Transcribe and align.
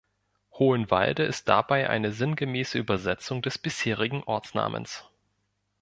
Hohenwalde 0.53 1.21
ist 1.21 1.47
dabei 1.47 1.87
eine 1.87 2.11
sinngemäße 2.11 2.75
Übersetzung 2.79 3.43
des 3.43 3.59
bisherigen 3.59 4.23
Ortsnamens. 4.23 5.07